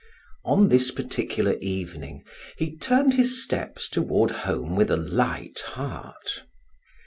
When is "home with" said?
4.31-4.89